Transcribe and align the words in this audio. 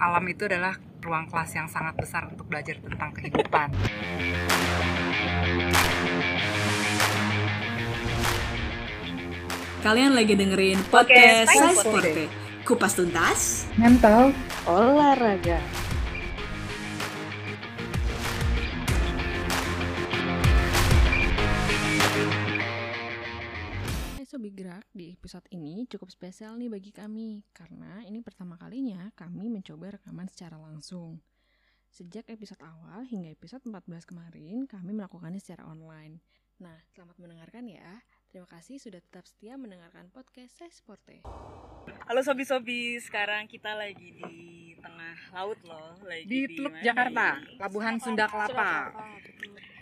alam 0.00 0.24
itu 0.32 0.48
adalah 0.48 0.80
ruang 1.04 1.28
kelas 1.28 1.52
yang 1.52 1.68
sangat 1.68 1.92
besar 2.00 2.24
untuk 2.32 2.48
belajar 2.48 2.80
tentang 2.80 3.12
kehidupan. 3.12 3.68
Kalian 9.80 10.12
lagi 10.12 10.36
dengerin 10.36 10.80
podcast 10.88 11.48
Saya 11.52 11.72
Sporte. 11.76 12.28
Kupas 12.64 12.92
tuntas, 12.96 13.64
Mental. 13.80 14.32
olahraga 14.68 15.58
episode 25.20 25.44
ini 25.52 25.84
cukup 25.84 26.08
spesial 26.08 26.56
nih 26.56 26.72
bagi 26.72 26.96
kami 26.96 27.44
karena 27.52 28.00
ini 28.08 28.24
pertama 28.24 28.56
kalinya 28.56 29.12
kami 29.12 29.52
mencoba 29.52 30.00
rekaman 30.00 30.24
secara 30.32 30.56
langsung. 30.56 31.20
Sejak 31.92 32.24
episode 32.32 32.64
awal 32.64 33.04
hingga 33.04 33.28
episode 33.28 33.60
14 33.68 34.08
kemarin, 34.08 34.64
kami 34.64 34.96
melakukannya 34.96 35.36
secara 35.36 35.68
online. 35.68 36.24
Nah, 36.56 36.72
selamat 36.96 37.20
mendengarkan 37.20 37.68
ya. 37.68 38.00
Terima 38.32 38.48
kasih 38.48 38.80
sudah 38.80 39.04
tetap 39.04 39.28
setia 39.28 39.60
mendengarkan 39.60 40.08
podcast 40.08 40.56
Saya 40.56 40.72
Sporte. 40.72 41.20
halo 42.08 42.24
sobi-sobi 42.24 42.96
sekarang 43.04 43.44
kita 43.44 43.76
lagi 43.76 44.16
di 44.16 44.72
tengah 44.80 45.36
laut 45.36 45.60
loh 45.68 46.00
lagi 46.00 46.24
Di 46.24 46.40
Teluk 46.56 46.72
mana 46.72 46.84
Jakarta, 46.84 47.26
ini? 47.36 47.60
Pelabuhan 47.60 47.96
Sunda 48.00 48.24
Kelapa. 48.24 48.72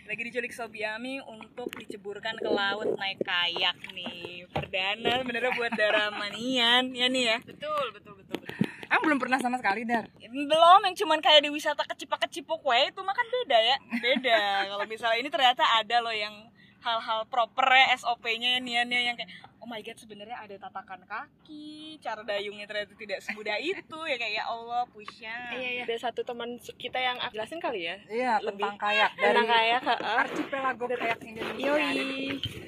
Lagi 0.08 0.24
diculik 0.24 0.56
Sobiami 0.56 1.20
untuk 1.20 1.68
diceburkan 1.76 2.40
ke 2.40 2.48
laut 2.48 2.96
naik 2.96 3.20
kayak 3.20 3.76
nih. 3.92 4.48
Perdana 4.48 5.20
sebenarnya 5.20 5.52
buat 5.52 5.72
Daramanian 5.76 6.96
ya 6.96 7.06
nih 7.12 7.24
ya? 7.28 7.38
Betul 7.44 7.92
betul 7.92 8.16
betul 8.16 8.40
betul. 8.40 8.56
Emang 8.88 9.04
belum 9.04 9.18
pernah 9.20 9.36
sama 9.36 9.60
sekali, 9.60 9.84
Dar? 9.84 10.08
belum 10.28 10.80
yang 10.88 10.96
cuman 10.96 11.20
kayak 11.20 11.44
di 11.44 11.52
wisata 11.52 11.84
kecipak 11.84 12.24
kecipuk 12.24 12.64
we 12.64 12.88
itu 12.88 13.00
mah 13.04 13.12
kan 13.12 13.26
beda 13.28 13.58
ya. 13.60 13.76
Beda. 14.00 14.40
Kalau 14.72 14.84
misalnya 14.88 15.18
ini 15.20 15.28
ternyata 15.28 15.60
ada 15.76 16.00
loh 16.00 16.16
yang 16.16 16.48
hal-hal 16.80 17.28
proper 17.28 17.68
ya 17.68 17.92
SOP-nya 18.00 18.56
ya 18.56 18.60
niannya 18.64 19.12
yang 19.12 19.16
kayak 19.20 19.28
oh 19.58 19.66
my 19.66 19.82
god 19.82 19.98
sebenarnya 19.98 20.38
ada 20.38 20.56
tatakan 20.56 21.02
kaki 21.02 21.98
cara 21.98 22.22
dayungnya 22.22 22.64
ternyata 22.64 22.94
tidak 22.94 23.18
semudah 23.20 23.58
itu 23.58 23.98
ya 24.06 24.16
kayak 24.16 24.34
ya 24.38 24.44
Allah 24.46 24.82
pusya 24.90 25.36
Iya, 25.54 25.68
iya. 25.74 25.82
Ada 25.84 26.10
satu 26.10 26.22
teman 26.22 26.56
kita 26.78 26.98
yang 26.98 27.18
aku 27.18 27.34
jelasin 27.34 27.58
kali 27.58 27.90
ya. 27.90 27.96
Iya, 28.06 28.32
Lebih 28.42 28.62
tentang 28.64 28.78
kayak 28.78 29.10
dari 29.18 29.26
Tentang 29.34 29.48
kayak. 29.48 29.80
Archipelago 29.98 30.84
Kayak 30.88 31.18
Indonesia. 31.24 31.66
Yoi. 31.66 31.98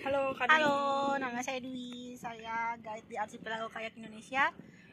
Halo, 0.06 0.22
Kak. 0.34 0.46
Halo, 0.50 0.76
nama 1.16 1.38
saya 1.44 1.58
Dwi. 1.62 2.16
Saya 2.16 2.74
guide 2.80 3.06
di 3.06 3.16
Archipelago 3.16 3.66
Kayak 3.70 3.94
Indonesia 3.96 4.50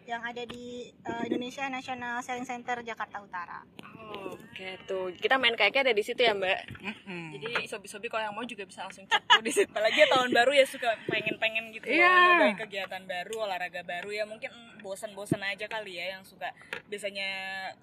yang 0.08 0.24
ada 0.24 0.44
di 0.48 0.88
eh, 0.88 1.24
Indonesia 1.28 1.68
National 1.68 2.24
Sailing 2.24 2.48
Center 2.48 2.80
Jakarta 2.80 3.20
Utara. 3.20 3.60
Oh, 4.08 4.32
Oke, 4.58 4.80
tuh. 4.90 5.14
Kita 5.20 5.38
main 5.38 5.54
kayaknya 5.54 5.92
ada 5.92 5.94
di 5.94 6.02
situ 6.02 6.18
ya, 6.24 6.34
Mbak. 6.34 6.60
Mm-mm. 6.82 7.24
Jadi 7.38 7.68
sobi-sobi 7.70 8.08
kalau 8.10 8.26
yang 8.26 8.34
mau 8.34 8.48
juga 8.48 8.66
bisa 8.66 8.88
langsung 8.88 9.06
cek 9.06 9.44
di 9.46 9.52
situ. 9.54 9.70
apalagi 9.70 10.02
ya 10.02 10.08
tahun 10.10 10.34
baru 10.34 10.52
ya 10.56 10.66
suka 10.66 10.98
pengen-pengen 11.06 11.70
gitu 11.76 11.86
loh, 11.94 12.02
nyobain 12.02 12.58
kegiatan 12.58 13.04
baru 13.06 13.36
olahraga 13.46 13.86
baru 13.86 14.10
ya 14.10 14.24
mungkin 14.26 14.50
mm, 14.50 14.82
bosan-bosan 14.82 15.44
aja 15.46 15.70
kali 15.70 16.02
ya 16.02 16.18
yang 16.18 16.26
suka 16.26 16.50
biasanya 16.90 17.30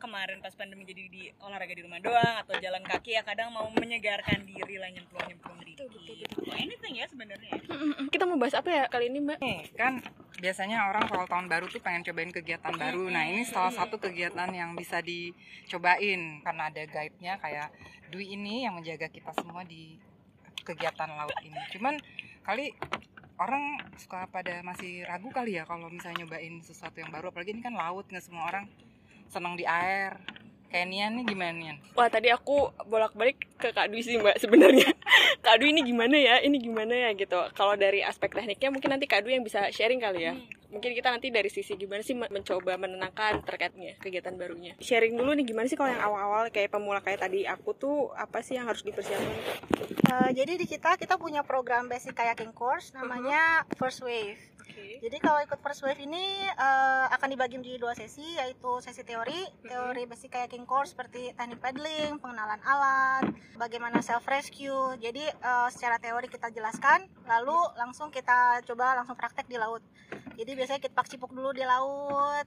kemarin 0.02 0.42
pas 0.42 0.50
pandemi 0.58 0.82
jadi 0.82 1.06
di 1.06 1.30
olahraga 1.38 1.78
di 1.78 1.86
rumah 1.86 2.02
doang 2.02 2.42
atau 2.42 2.58
jalan 2.58 2.82
kaki 2.82 3.14
ya 3.14 3.22
kadang 3.22 3.54
mau 3.54 3.70
menyegarkan 3.70 4.42
diri 4.42 4.80
lah 4.82 4.90
nyemplung-nyemplung 4.90 5.62
dikit 5.62 5.86
Atau 6.34 6.54
anything 6.58 6.94
ya 6.98 7.06
sebenarnya. 7.06 7.54
Kita 8.10 8.24
mau 8.26 8.34
bahas 8.34 8.58
apa 8.58 8.70
ya 8.72 8.84
kali 8.90 9.14
ini, 9.14 9.22
Mbak? 9.22 9.38
Nih, 9.38 9.62
kan 9.78 10.02
biasanya 10.44 10.92
orang 10.92 11.08
kalau 11.08 11.24
tahun 11.24 11.48
baru 11.48 11.72
tuh 11.72 11.80
pengen 11.80 12.04
cobain 12.04 12.28
kegiatan 12.28 12.76
baru. 12.76 13.08
Nah, 13.08 13.24
ini 13.24 13.48
salah 13.48 13.72
satu 13.72 13.96
kegiatan 13.96 14.52
yang 14.52 14.76
bisa 14.76 15.00
dicobain 15.00 16.44
karena 16.44 16.68
ada 16.68 16.84
guide-nya 16.84 17.40
kayak 17.40 17.72
Dwi 18.12 18.36
ini 18.36 18.68
yang 18.68 18.76
menjaga 18.76 19.08
kita 19.08 19.32
semua 19.32 19.64
di 19.64 19.96
kegiatan 20.60 21.08
laut 21.08 21.32
ini. 21.40 21.56
Cuman 21.72 21.96
kali 22.44 22.76
orang 23.40 23.80
suka 23.96 24.28
pada 24.28 24.60
masih 24.60 25.08
ragu 25.08 25.32
kali 25.32 25.56
ya 25.56 25.64
kalau 25.64 25.88
misalnya 25.88 26.28
nyobain 26.28 26.60
sesuatu 26.60 27.00
yang 27.00 27.08
baru 27.08 27.32
apalagi 27.32 27.56
ini 27.56 27.64
kan 27.64 27.72
laut 27.72 28.04
nggak 28.06 28.22
semua 28.22 28.44
orang 28.44 28.68
senang 29.32 29.56
di 29.56 29.64
air. 29.64 30.20
Kayak 30.74 30.90
Nian 30.90 31.14
nih 31.14 31.24
gimana 31.30 31.54
Nian? 31.54 31.76
Wah, 31.94 32.10
tadi 32.10 32.34
aku 32.34 32.74
bolak-balik 32.90 33.38
ke 33.62 33.70
Kak 33.70 33.94
Dwi 33.94 34.02
sih, 34.02 34.18
Mbak, 34.18 34.42
sebenarnya. 34.42 34.90
Kak 35.46 35.62
Dwi 35.62 35.70
ini 35.70 35.86
gimana 35.86 36.18
ya? 36.18 36.42
Ini 36.42 36.58
gimana 36.58 36.90
ya 36.90 37.14
gitu. 37.14 37.38
Kalau 37.54 37.78
dari 37.78 38.02
aspek 38.02 38.34
tekniknya 38.34 38.74
mungkin 38.74 38.90
nanti 38.90 39.06
Kak 39.06 39.22
Dwi 39.22 39.38
yang 39.38 39.46
bisa 39.46 39.70
sharing 39.70 40.02
kali 40.02 40.26
ya. 40.26 40.34
Mungkin 40.74 40.90
kita 40.90 41.14
nanti 41.14 41.30
dari 41.30 41.46
sisi 41.46 41.78
gimana 41.78 42.02
sih 42.02 42.18
men- 42.18 42.26
mencoba 42.26 42.74
menenangkan 42.74 43.46
terkaitnya 43.46 43.94
kegiatan 44.02 44.34
barunya. 44.34 44.74
Sharing 44.82 45.14
dulu 45.14 45.30
nih 45.38 45.46
gimana 45.46 45.70
sih 45.70 45.78
kalau 45.78 45.94
yang 45.94 46.02
awal-awal 46.02 46.50
kayak 46.50 46.74
pemula 46.74 46.98
kayak 46.98 47.22
tadi 47.22 47.46
aku 47.46 47.78
tuh 47.78 48.10
apa 48.18 48.42
sih 48.42 48.58
yang 48.58 48.66
harus 48.66 48.82
dipersiapkan? 48.82 49.30
Eh, 50.10 50.30
jadi 50.34 50.58
di 50.58 50.66
kita 50.66 50.98
kita 50.98 51.14
punya 51.14 51.46
program 51.46 51.86
basic 51.86 52.18
kayaking 52.18 52.50
course 52.50 52.90
namanya 52.90 53.62
First 53.78 54.02
Wave. 54.02 54.42
Jadi 54.74 55.16
kalau 55.20 55.40
ikut 55.44 55.60
First 55.62 55.84
Wave 55.86 56.02
ini 56.02 56.48
eh, 56.48 57.06
akan 57.12 57.28
dibagi 57.30 57.60
menjadi 57.60 57.78
dua 57.78 57.94
sesi 57.94 58.34
yaitu 58.34 58.80
sesi 58.82 59.06
teori, 59.06 59.46
teori 59.62 60.02
basic 60.08 60.34
kayaking 60.34 60.66
course 60.66 60.96
seperti 60.96 61.30
teknik 61.36 61.60
paddling, 61.62 62.18
pengenalan 62.18 62.60
alat, 62.64 63.24
bagaimana 63.54 64.02
self 64.02 64.26
rescue. 64.26 64.96
Jadi 64.98 65.24
eh, 65.28 65.68
secara 65.70 66.00
teori 66.02 66.26
kita 66.26 66.50
jelaskan, 66.50 67.06
lalu 67.28 67.58
langsung 67.78 68.10
kita 68.10 68.62
coba 68.66 68.98
langsung 68.98 69.14
praktek 69.14 69.46
di 69.46 69.60
laut. 69.60 69.84
Jadi 70.34 70.50
biasanya 70.58 70.80
kita 70.82 70.94
pak 70.94 71.06
cipuk 71.06 71.30
dulu 71.30 71.54
di 71.54 71.62
laut, 71.62 72.46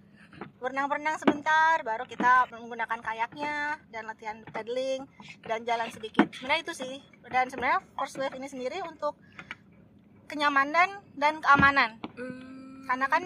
berenang-berenang 0.57 1.21
sebentar, 1.21 1.79
baru 1.85 2.03
kita 2.03 2.49
menggunakan 2.51 2.99
kayaknya 2.99 3.77
dan 3.93 4.03
latihan 4.09 4.41
paddling 4.49 5.05
dan 5.45 5.63
jalan 5.63 5.87
sedikit. 5.93 6.27
Sebenarnya 6.33 6.61
itu 6.65 6.73
sih. 6.73 6.95
Dan 7.29 7.47
sebenarnya 7.47 7.79
First 7.95 8.17
Wave 8.17 8.35
ini 8.35 8.47
sendiri 8.49 8.81
untuk 8.83 9.15
kenyamanan 10.27 11.01
dan 11.15 11.39
keamanan. 11.39 11.97
Karena 12.85 13.07
kan 13.07 13.23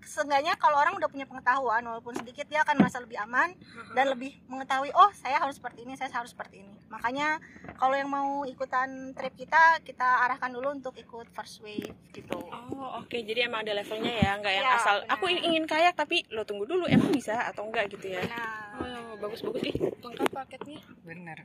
seenggaknya 0.00 0.58
kalau 0.58 0.74
orang 0.74 0.98
udah 0.98 1.06
punya 1.06 1.22
pengetahuan 1.22 1.86
walaupun 1.86 2.18
sedikit 2.18 2.42
dia 2.50 2.66
akan 2.66 2.82
merasa 2.82 2.98
lebih 2.98 3.14
aman 3.22 3.54
dan 3.94 4.10
lebih 4.10 4.42
mengetahui 4.50 4.90
oh 4.90 5.06
saya 5.14 5.38
harus 5.38 5.62
seperti 5.62 5.86
ini 5.86 5.94
saya 5.94 6.10
harus 6.10 6.34
seperti 6.34 6.66
ini. 6.66 6.74
Makanya 6.90 7.38
kalau 7.78 7.94
yang 7.94 8.10
mau 8.10 8.42
ikutan 8.42 9.14
trip 9.14 9.38
kita 9.38 9.78
kita 9.86 10.26
arahkan 10.26 10.50
dulu 10.50 10.74
untuk 10.74 10.98
ikut 10.98 11.30
first 11.30 11.62
wave 11.62 11.94
gitu. 12.10 12.42
Oh 12.42 12.98
oke. 12.98 13.14
Jadi 13.14 13.46
emang 13.46 13.62
ada 13.62 13.78
levelnya 13.78 14.10
ya 14.10 14.30
nggak 14.42 14.50
yang 14.52 14.66
Iya, 14.66 14.78
asal 14.82 14.96
benar. 15.06 15.14
aku 15.14 15.24
ingin 15.30 15.64
kayak 15.70 15.94
tapi 15.94 16.26
lo 16.34 16.42
tunggu 16.42 16.66
dulu 16.66 16.90
emang 16.90 17.14
bisa 17.14 17.46
atau 17.46 17.70
enggak 17.70 17.86
gitu 17.94 18.10
ya. 18.10 18.26
Nah 18.26 18.70
Oh 18.80 19.14
bagus 19.20 19.44
bagus 19.46 19.62
ih 19.68 19.76
lengkap 19.78 20.28
paketnya. 20.32 20.80
Bener. 21.06 21.38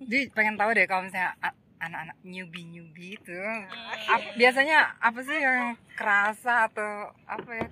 Jadi 0.00 0.32
pengen 0.32 0.56
tahu 0.56 0.70
deh 0.72 0.86
kalau 0.86 1.04
misalnya 1.04 1.34
anak-anak 1.78 2.16
newbie 2.26 2.66
newbie 2.66 3.14
itu 3.16 3.38
ap- 4.10 4.34
biasanya 4.34 4.98
apa 4.98 5.20
sih 5.22 5.38
yang 5.38 5.74
kerasa 5.94 6.70
atau 6.70 7.14
apa 7.26 7.50
ya 7.54 7.68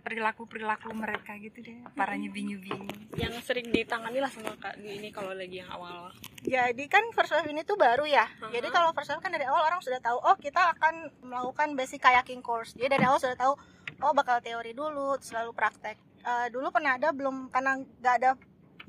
perilaku 0.00 0.48
perilaku 0.48 0.90
mereka 0.96 1.36
gitu 1.36 1.60
deh 1.60 1.76
para 1.92 2.16
newbie 2.16 2.44
newbie 2.44 2.72
yang 3.20 3.36
sering 3.44 3.68
ditangani 3.68 4.18
lah 4.20 4.32
sama 4.32 4.56
kak 4.56 4.80
Dwi 4.80 4.96
ini 4.98 5.08
kalau 5.12 5.36
lagi 5.36 5.60
yang 5.60 5.70
awal. 5.70 6.08
Jadi 6.40 6.84
kan 6.88 7.04
first 7.12 7.32
wave 7.36 7.48
ini 7.52 7.62
tuh 7.64 7.76
baru 7.76 8.04
ya. 8.08 8.24
Jadi 8.52 8.68
kalau 8.72 8.92
first 8.96 9.12
wave 9.12 9.20
kan 9.20 9.32
dari 9.32 9.44
awal 9.44 9.64
orang 9.64 9.80
sudah 9.84 10.00
tahu 10.00 10.18
oh 10.18 10.36
kita 10.40 10.72
akan 10.76 11.12
melakukan 11.24 11.76
basic 11.76 12.00
kayaking 12.00 12.40
course. 12.40 12.72
Jadi 12.74 12.96
dari 12.96 13.04
awal 13.04 13.20
sudah 13.20 13.36
tahu 13.36 13.54
oh 14.00 14.12
bakal 14.16 14.40
teori 14.40 14.72
dulu 14.72 15.16
terus 15.20 15.32
lalu 15.36 15.52
praktek. 15.52 15.96
Eh, 16.24 16.48
dulu 16.48 16.72
pernah 16.72 16.96
ada 16.96 17.12
belum 17.12 17.52
karena 17.52 17.76
nggak 17.76 18.14
ada 18.24 18.30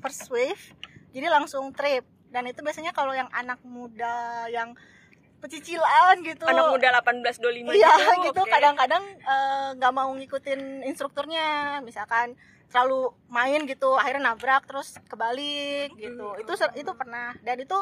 first 0.00 0.28
wave 0.32 0.60
jadi 1.12 1.32
langsung 1.32 1.72
trip 1.72 2.04
dan 2.30 2.44
itu 2.46 2.60
biasanya 2.62 2.92
kalau 2.92 3.14
yang 3.14 3.30
anak 3.30 3.60
muda 3.62 4.46
yang 4.50 4.74
pecicilan 5.40 6.14
gitu. 6.24 6.44
Anak 6.48 6.74
muda 6.74 6.88
18 7.00 7.22
25 7.38 7.76
iya 7.76 7.94
gitu, 8.24 8.32
gitu. 8.32 8.42
kadang-kadang 8.48 9.04
eh, 9.04 9.68
nggak 9.78 9.92
mau 9.94 10.10
ngikutin 10.16 10.82
instrukturnya. 10.88 11.80
Misalkan 11.84 12.34
terlalu 12.66 13.14
main 13.30 13.62
gitu 13.64 13.94
akhirnya 13.94 14.34
nabrak 14.34 14.66
terus 14.66 14.98
kebalik 15.06 15.94
gitu. 15.96 16.34
Itu 16.40 16.52
ser- 16.58 16.74
itu 16.74 16.90
pernah. 16.96 17.36
Dan 17.46 17.62
itu 17.62 17.78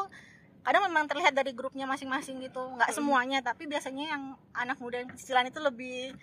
kadang 0.65 0.89
memang 0.89 1.05
terlihat 1.05 1.37
dari 1.37 1.53
grupnya 1.53 1.85
masing-masing 1.85 2.41
gitu. 2.41 2.73
Nggak 2.73 2.91
semuanya 2.91 3.39
tapi 3.45 3.69
biasanya 3.69 4.17
yang 4.17 4.23
anak 4.57 4.81
muda 4.81 5.05
yang 5.05 5.13
cicilan 5.13 5.45
itu 5.45 5.61
lebih 5.61 6.17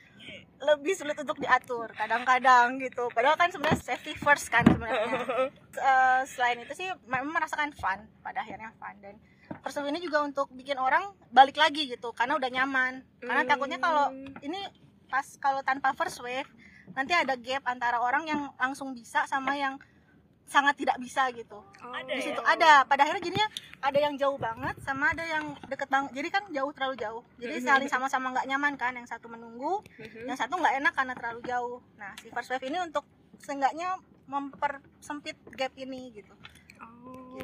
lebih 0.62 0.94
sulit 0.94 1.18
untuk 1.18 1.38
diatur 1.38 1.94
kadang-kadang 1.94 2.82
gitu. 2.82 3.06
Padahal 3.14 3.38
kan 3.38 3.54
sebenarnya 3.54 3.78
safety 3.78 4.18
first 4.18 4.50
kan 4.50 4.66
sebenarnya. 4.66 5.50
Eh, 5.72 6.22
selain 6.28 6.60
itu 6.60 6.76
sih 6.76 6.84
memang 7.08 7.32
merasakan 7.32 7.72
fun 7.72 8.04
pada 8.20 8.44
akhirnya 8.44 8.76
fun. 8.76 8.92
Dan 9.00 9.16
Wave 9.62 9.88
ini 9.88 10.00
juga 10.04 10.24
untuk 10.24 10.48
bikin 10.52 10.76
orang 10.76 11.12
balik 11.32 11.56
lagi 11.56 11.88
gitu 11.88 12.12
karena 12.12 12.36
udah 12.36 12.50
nyaman. 12.52 13.04
Karena 13.20 13.42
takutnya 13.48 13.78
kalau 13.80 14.12
ini 14.44 14.60
pas 15.12 15.24
kalau 15.40 15.60
tanpa 15.60 15.92
first 15.92 16.20
wave 16.24 16.48
nanti 16.96 17.12
ada 17.12 17.36
gap 17.36 17.64
antara 17.68 18.00
orang 18.00 18.24
yang 18.28 18.40
langsung 18.56 18.96
bisa 18.96 19.24
sama 19.28 19.56
yang 19.56 19.76
sangat 20.46 20.74
tidak 20.76 20.96
bisa 21.00 21.28
gitu. 21.32 21.58
Ada 21.80 22.12
di 22.12 22.20
ya? 22.20 22.26
situ 22.32 22.40
ada. 22.44 22.84
Pada 22.84 23.08
akhirnya 23.08 23.24
jadinya 23.24 23.48
ada 23.82 23.98
yang 23.98 24.14
jauh 24.20 24.38
banget 24.38 24.76
sama 24.84 25.10
ada 25.10 25.24
yang 25.26 25.56
deket 25.66 25.88
banget 25.90 26.10
jadi 26.14 26.28
kan 26.28 26.42
jauh 26.52 26.70
terlalu 26.76 26.94
jauh. 27.00 27.22
Jadi 27.40 27.56
saling 27.64 27.90
sama-sama 27.90 28.30
nggak 28.36 28.46
nyaman 28.46 28.74
kan 28.76 28.92
yang 28.94 29.08
satu 29.08 29.26
menunggu 29.26 29.82
yang 30.26 30.36
satu 30.36 30.60
nggak 30.60 30.78
enak 30.82 30.92
karena 30.94 31.14
terlalu 31.16 31.40
jauh. 31.46 31.78
Nah 31.96 32.12
si 32.20 32.28
first 32.30 32.52
wave 32.52 32.66
ini 32.68 32.78
untuk 32.78 33.04
seenggaknya 33.42 33.98
mempersempit 34.30 35.36
gap 35.58 35.74
ini 35.74 36.14
gitu. 36.14 36.32
Oh, 36.82 37.38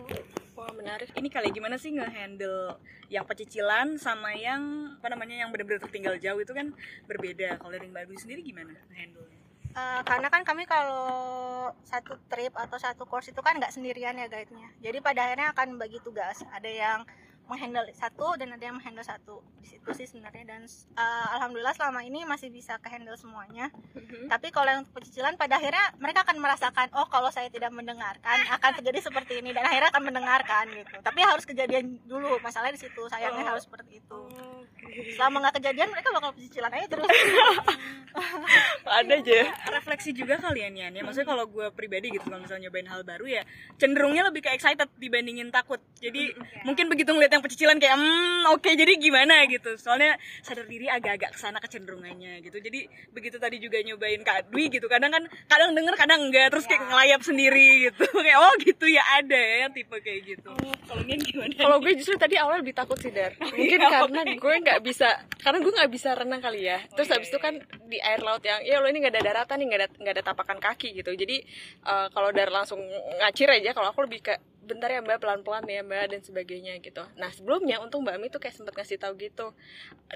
wah 0.54 0.70
menarik. 0.74 1.10
Ini 1.14 1.28
kali 1.30 1.50
gimana 1.50 1.78
sih 1.78 1.94
ngehandle 1.94 2.78
yang 3.08 3.24
pecicilan 3.24 3.96
sama 3.96 4.36
yang 4.36 4.94
apa 5.00 5.08
namanya 5.10 5.46
yang 5.46 5.50
benar-benar 5.50 5.82
tertinggal 5.82 6.14
jauh 6.20 6.38
itu 6.38 6.52
kan 6.54 6.70
berbeda. 7.10 7.58
Kalau 7.58 7.72
dari 7.72 7.88
Mbak 7.90 8.04
Dwi 8.10 8.18
sendiri 8.18 8.40
gimana 8.46 8.74
handle 8.94 9.26
Eh, 9.78 10.00
karena 10.02 10.28
kan 10.32 10.42
kami 10.42 10.64
kalau 10.66 11.70
satu 11.86 12.18
trip 12.26 12.54
atau 12.56 12.78
satu 12.80 13.04
course 13.06 13.30
itu 13.30 13.40
kan 13.44 13.58
nggak 13.58 13.74
sendirian 13.74 14.18
ya 14.18 14.26
guide-nya. 14.26 14.68
Jadi 14.82 14.98
pada 14.98 15.28
akhirnya 15.28 15.54
akan 15.54 15.78
bagi 15.78 15.98
tugas. 16.02 16.42
Ada 16.50 16.70
yang 16.70 17.00
menghandle 17.48 17.88
satu 17.96 18.36
dan 18.36 18.52
ada 18.52 18.60
yang 18.60 18.76
menghandle 18.76 19.00
satu. 19.00 19.40
Di 19.64 19.72
situ 19.72 19.88
sih 19.96 20.04
sebenarnya 20.04 20.44
dan 20.44 20.62
eh, 20.68 21.26
alhamdulillah 21.38 21.72
selama 21.78 22.04
ini 22.04 22.26
masih 22.26 22.50
bisa 22.50 22.76
kehandle 22.82 23.16
semuanya. 23.16 23.70
Tapi 24.32 24.52
kalau 24.52 24.68
yang 24.68 24.84
pecicilan 24.90 25.38
pada 25.40 25.56
akhirnya 25.56 25.84
mereka 26.02 26.26
akan 26.26 26.38
merasakan 26.42 26.88
oh 26.98 27.06
kalau 27.08 27.30
saya 27.32 27.48
tidak 27.48 27.72
mendengarkan 27.72 28.38
akan 28.58 28.70
terjadi 28.82 29.08
seperti 29.08 29.40
ini 29.40 29.54
dan 29.54 29.64
akhirnya 29.64 29.88
akan 29.94 30.04
mendengarkan 30.04 30.64
gitu. 30.74 30.96
Tapi 31.00 31.20
harus 31.22 31.44
kejadian 31.46 32.02
dulu. 32.04 32.36
Masalahnya 32.42 32.76
di 32.76 32.82
situ 32.82 33.02
sayangnya 33.08 33.54
harus 33.54 33.64
seperti 33.64 34.02
itu. 34.02 34.20
Selama 35.14 35.36
nggak 35.46 35.54
kejadian 35.62 35.88
mereka 35.90 36.08
bakal 36.14 36.30
pecicilan 36.34 36.72
aja 36.72 36.86
terus. 36.86 37.08
ada 38.98 39.14
aja. 39.14 39.38
Refleksi 39.68 40.10
juga 40.16 40.40
kalian 40.40 40.74
ya 40.74 40.88
ya. 40.90 41.02
Maksudnya 41.04 41.28
kalau 41.28 41.44
gue 41.46 41.66
pribadi 41.74 42.10
gitu 42.14 42.24
kalau 42.26 42.42
misalnya 42.42 42.68
nyobain 42.68 42.88
hal 42.88 43.02
baru 43.06 43.26
ya 43.28 43.42
cenderungnya 43.78 44.26
lebih 44.26 44.42
ke 44.46 44.50
excited 44.54 44.88
dibandingin 44.98 45.52
takut. 45.54 45.78
Jadi 46.00 46.34
mungkin 46.64 46.90
begitu 46.90 47.10
ngeliat 47.14 47.30
yang 47.30 47.44
pecicilan 47.44 47.78
kayak 47.78 47.96
hmm 47.98 48.54
oke 48.54 48.70
jadi 48.70 48.92
gimana? 48.98 49.44
gitu. 49.48 49.76
Soalnya 49.78 50.18
sadar 50.42 50.66
diri 50.66 50.90
agak-agak 50.90 51.36
ke 51.36 51.38
sana 51.38 51.62
kecenderungannya 51.62 52.42
gitu. 52.42 52.58
Jadi 52.58 52.88
begitu 53.12 53.36
tadi 53.38 53.62
juga 53.62 53.78
nyobain 53.82 54.20
Kak 54.24 54.50
Dwi 54.50 54.72
gitu 54.72 54.90
kadang 54.90 55.14
kan 55.14 55.22
kadang 55.46 55.76
denger 55.76 55.94
kadang 55.94 56.20
enggak. 56.26 56.50
Terus 56.50 56.66
kayak 56.66 56.82
ngelayap 56.90 57.20
sendiri 57.22 57.90
gitu. 57.90 58.04
Kayak 58.28 58.44
oh 58.44 58.54
gitu 58.60 58.86
ya 58.90 59.00
ada 59.16 59.38
ya 59.38 59.56
yang 59.64 59.72
tipe 59.72 59.96
kayak 60.04 60.20
gitu. 60.26 60.52
Kalau 60.88 61.02
Nian 61.04 61.20
gimana? 61.22 61.54
Kalau 61.56 61.76
gue 61.80 61.92
justru 61.96 62.16
tadi 62.20 62.36
awal 62.36 62.60
lebih 62.60 62.74
takut 62.76 62.98
sih 63.00 63.12
dar. 63.12 63.32
Mungkin 63.58 63.78
karena 63.78 64.20
gue 64.36 64.54
nggak 64.68 64.84
bisa 64.84 65.08
karena 65.40 65.58
gue 65.64 65.72
nggak 65.72 65.92
bisa 65.92 66.12
renang 66.12 66.44
kali 66.44 66.68
ya. 66.68 66.78
Terus 66.92 67.08
habis 67.08 67.32
itu 67.32 67.40
kan 67.40 67.56
di 67.88 67.98
air 67.98 68.20
laut 68.20 68.44
yang 68.44 68.60
ya 68.60 68.84
lo 68.84 68.86
ini 68.92 69.00
nggak 69.00 69.16
ada 69.16 69.22
daratan 69.32 69.56
nih 69.64 69.66
nggak 69.72 69.80
ada 69.80 69.88
nggak 69.96 70.14
ada 70.20 70.24
tapakan 70.24 70.58
kaki 70.60 70.88
gitu. 71.00 71.10
Jadi 71.16 71.40
eh, 71.88 72.06
kalau 72.12 72.28
dar 72.30 72.52
langsung 72.52 72.78
ngacir 73.24 73.48
aja 73.48 73.72
kalau 73.72 73.88
aku 73.90 74.04
lebih 74.04 74.20
ke 74.20 74.34
bentar 74.68 74.92
ya 74.92 75.00
mbak 75.00 75.24
pelan 75.24 75.40
pelan 75.40 75.64
ya 75.64 75.80
mbak 75.80 76.12
dan 76.12 76.20
sebagainya 76.20 76.76
gitu. 76.84 77.00
Nah 77.16 77.32
sebelumnya 77.32 77.80
untung 77.80 78.04
mbak 78.04 78.20
Mi 78.20 78.28
tuh 78.28 78.36
kayak 78.36 78.52
sempet 78.52 78.76
ngasih 78.76 79.00
tahu 79.00 79.16
gitu 79.16 79.56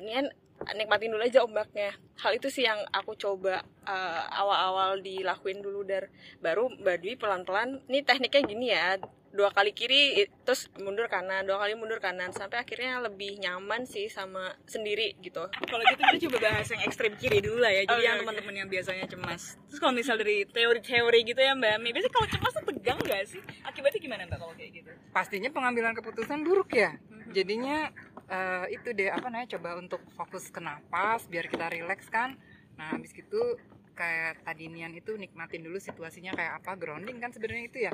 Nian 0.05 0.29
nikmatin 0.77 1.11
dulu 1.11 1.25
aja 1.25 1.41
ombaknya. 1.43 1.97
Hal 2.21 2.37
itu 2.37 2.53
sih 2.53 2.69
yang 2.69 2.79
aku 2.93 3.17
coba 3.17 3.65
eh, 3.89 4.23
awal-awal 4.37 5.01
dilakuin 5.01 5.65
dulu 5.65 5.89
dar. 5.89 6.13
Baru 6.45 6.69
mbak 6.69 7.01
Dwi 7.01 7.17
pelan 7.17 7.49
pelan 7.49 7.81
ini 7.89 8.05
tekniknya 8.05 8.43
gini 8.45 8.67
ya 8.71 9.01
dua 9.33 9.49
kali 9.49 9.73
kiri 9.73 10.29
terus 10.45 10.69
mundur 10.77 11.09
kanan 11.09 11.49
dua 11.49 11.57
kali 11.65 11.73
mundur 11.73 11.99
kanan 12.05 12.37
sampai 12.37 12.61
akhirnya 12.61 13.01
lebih 13.01 13.41
nyaman 13.41 13.89
sih 13.89 14.13
sama 14.13 14.53
sendiri 14.69 15.17
gitu. 15.25 15.49
Kalau 15.49 15.83
gitu 15.89 16.01
kita 16.05 16.19
coba 16.29 16.39
bahas 16.53 16.69
yang 16.69 16.83
ekstrim 16.85 17.13
kiri 17.17 17.41
dulu 17.41 17.65
lah 17.65 17.73
ya. 17.73 17.89
Jadi 17.89 17.97
Oke, 17.97 18.05
yang 18.05 18.17
oke. 18.21 18.23
teman-teman 18.29 18.55
yang 18.65 18.69
biasanya 18.69 19.07
cemas. 19.09 19.57
Terus 19.73 19.81
kalau 19.81 19.95
misal 19.97 20.15
dari 20.21 20.45
teori-teori 20.45 21.19
gitu 21.25 21.41
ya 21.41 21.57
mbak 21.57 21.81
Mi 21.81 21.97
biasanya 21.97 22.13
kalau 22.13 22.29
cemas 22.29 22.53
tuh 22.53 22.65
tegang 22.69 22.99
gak 23.03 23.23
sih? 23.25 23.43
Akibatnya 23.65 24.01
gimana 24.05 24.23
mbak 24.29 24.39
kalau 24.39 24.55
kayak 24.55 24.71
gitu? 24.77 24.91
Pastinya 25.11 25.49
pengambilan 25.49 25.97
keputusan 25.97 26.45
buruk 26.45 26.77
ya. 26.77 27.01
Jadinya 27.33 27.89
eh, 28.29 28.67
itu 28.77 28.93
deh 28.93 29.09
apa 29.09 29.33
namanya 29.33 29.57
coba 29.57 29.81
untuk 29.81 30.05
fokus 30.13 30.53
ke 30.53 30.61
napas 30.61 31.25
biar 31.33 31.49
kita 31.49 31.73
rileks 31.73 32.13
kan. 32.13 32.37
Nah 32.77 32.97
habis 32.97 33.17
gitu 33.17 33.57
kayak 33.93 34.43
tadi 34.45 34.73
Nian 34.73 34.93
itu 34.97 35.13
nikmatin 35.15 35.63
dulu 35.65 35.77
situasinya 35.77 36.33
kayak 36.33 36.65
apa 36.65 36.73
grounding 36.81 37.21
kan 37.21 37.31
sebenarnya 37.31 37.65
itu 37.69 37.79
ya. 37.85 37.93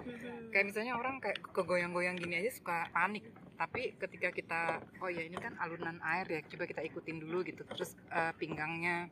Kayak 0.54 0.66
misalnya 0.70 0.94
orang 0.94 1.18
kayak 1.18 1.38
kegoyang-goyang 1.52 2.16
gini 2.16 2.38
aja 2.38 2.50
suka 2.54 2.86
panik. 2.94 3.26
Tapi 3.58 3.98
ketika 3.98 4.30
kita 4.30 4.62
oh 5.02 5.10
ya 5.10 5.26
ini 5.26 5.34
kan 5.34 5.58
alunan 5.58 5.98
air 6.02 6.26
ya 6.30 6.40
coba 6.46 6.64
kita 6.70 6.80
ikutin 6.86 7.18
dulu 7.18 7.42
gitu. 7.42 7.62
Terus 7.66 7.98
eh, 8.14 8.32
pinggangnya 8.38 9.10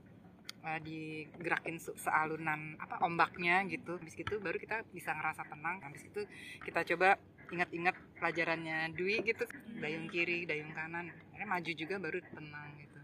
eh, 0.63 0.81
digerakin 0.81 1.77
se- 1.83 1.99
sealunan 1.99 2.79
apa 2.79 3.03
ombaknya 3.03 3.67
gitu. 3.67 3.99
Habis 3.99 4.15
gitu 4.15 4.39
baru 4.39 4.57
kita 4.57 4.87
bisa 4.95 5.11
ngerasa 5.13 5.43
tenang. 5.51 5.83
Habis 5.83 6.07
itu 6.07 6.23
kita 6.63 6.87
coba 6.95 7.19
ingat-ingat 7.51 7.95
pelajarannya 8.23 8.95
Dwi 8.95 9.27
gitu. 9.27 9.45
Dayung 9.83 10.07
kiri 10.07 10.47
dayung 10.47 10.71
kanan. 10.71 11.11
Akhirnya 11.35 11.49
maju 11.51 11.71
juga 11.75 11.95
baru 11.99 12.19
tenang 12.33 12.71
gitu 12.79 12.96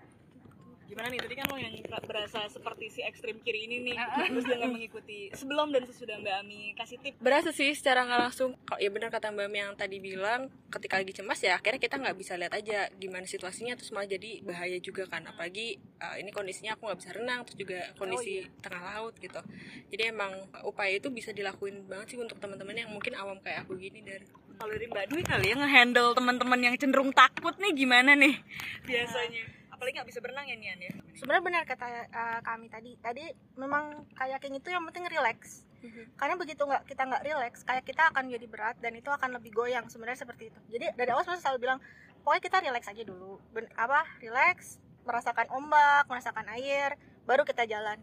gimana 0.93 1.09
nih? 1.09 1.21
Tadi 1.25 1.35
kan 1.41 1.47
lo 1.49 1.57
yang 1.57 1.73
berasa 2.05 2.45
seperti 2.53 2.93
si 2.93 3.01
ekstrim 3.01 3.41
kiri 3.41 3.65
ini 3.65 3.81
nih. 3.81 3.97
Terus 4.29 4.45
dengan 4.45 4.69
mengikuti 4.77 5.33
sebelum 5.33 5.73
dan 5.73 5.89
sesudah 5.89 6.21
mbak 6.21 6.45
Ami 6.45 6.77
kasih 6.77 7.01
tip. 7.01 7.17
Berasa 7.17 7.49
sih 7.49 7.73
secara 7.73 8.05
nggak 8.05 8.21
langsung. 8.29 8.53
Kalau 8.69 8.77
ya 8.77 8.93
benar 8.93 9.09
kata 9.09 9.33
mbak 9.33 9.49
Mi 9.49 9.65
yang 9.65 9.73
tadi 9.73 9.97
bilang 9.97 10.53
ketika 10.69 11.01
lagi 11.01 11.17
cemas 11.17 11.41
ya 11.41 11.57
akhirnya 11.57 11.81
kita 11.81 11.97
nggak 11.97 12.17
bisa 12.21 12.37
lihat 12.37 12.53
aja 12.53 12.93
gimana 13.01 13.25
situasinya 13.25 13.73
terus 13.77 13.89
malah 13.97 14.09
jadi 14.13 14.45
bahaya 14.45 14.77
juga 14.85 15.09
kan. 15.09 15.25
Apalagi 15.25 15.81
uh, 16.05 16.21
ini 16.21 16.29
kondisinya 16.29 16.77
aku 16.77 16.93
nggak 16.93 17.01
bisa 17.01 17.11
renang 17.17 17.41
terus 17.49 17.57
juga 17.57 17.81
kondisi 17.97 18.45
tengah 18.61 18.83
laut 18.93 19.17
gitu. 19.17 19.41
Jadi 19.89 20.03
emang 20.13 20.37
upaya 20.69 20.93
itu 20.93 21.09
bisa 21.09 21.33
dilakuin 21.33 21.89
banget 21.89 22.13
sih 22.13 22.19
untuk 22.21 22.37
teman-teman 22.37 22.77
yang 22.77 22.91
mungkin 22.93 23.17
awam 23.17 23.41
kayak 23.41 23.65
aku 23.65 23.81
gini 23.81 24.05
dan 24.05 24.21
kalau 24.61 24.77
dari 24.77 24.85
mbak 24.85 25.09
Dwi 25.09 25.23
kali 25.25 25.47
ya 25.49 25.57
ngehandle 25.57 26.13
teman-teman 26.13 26.61
yang 26.61 26.75
cenderung 26.77 27.11
takut 27.17 27.57
nih 27.57 27.73
gimana 27.73 28.13
nih? 28.13 28.37
Biasanya 28.85 29.62
apalagi 29.83 29.99
nggak 29.99 30.11
bisa 30.15 30.23
berenang 30.23 30.47
ya 30.47 30.55
Nian 30.55 30.79
ya? 30.79 30.95
Sebenarnya 31.19 31.43
benar 31.43 31.63
kata 31.67 32.07
uh, 32.07 32.39
kami 32.47 32.71
tadi. 32.71 32.95
Tadi 33.03 33.25
memang 33.59 34.07
kayaking 34.15 34.55
itu 34.63 34.71
yang 34.71 34.87
penting 34.87 35.11
relax. 35.11 35.67
Karena 36.15 36.39
begitu 36.39 36.63
nggak 36.63 36.87
kita 36.87 37.03
nggak 37.03 37.27
relax 37.27 37.67
kayak 37.67 37.83
kita 37.83 38.15
akan 38.15 38.31
jadi 38.31 38.47
berat 38.47 38.79
dan 38.79 38.95
itu 38.95 39.11
akan 39.11 39.35
lebih 39.43 39.51
goyang 39.51 39.91
sebenarnya 39.91 40.23
seperti 40.23 40.55
itu. 40.55 40.61
Jadi 40.71 40.95
dari 40.95 41.11
awal 41.11 41.27
saya 41.27 41.43
selalu 41.43 41.67
bilang 41.67 41.83
pokoknya 42.23 42.43
kita 42.47 42.57
relax 42.63 42.83
aja 42.87 43.03
dulu. 43.03 43.43
Ben- 43.51 43.75
apa 43.75 44.07
relax 44.23 44.79
merasakan 45.03 45.51
ombak 45.51 46.07
merasakan 46.07 46.47
air 46.55 46.95
baru 47.27 47.43
kita 47.43 47.67
jalan. 47.67 47.99